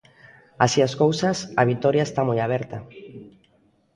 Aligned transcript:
Así 0.63 0.79
as 0.87 0.93
cousas, 1.01 1.37
a 1.61 1.63
vitoria 1.71 2.03
está 2.07 2.21
moi 2.27 2.39
aberta. 2.43 2.77